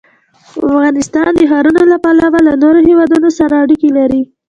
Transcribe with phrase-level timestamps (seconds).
[0.63, 4.21] افغانستان د ښارونه له پلوه له نورو هېوادونو سره اړیکې لري.